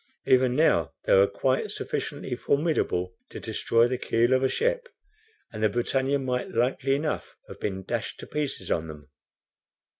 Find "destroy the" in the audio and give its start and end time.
3.39-3.99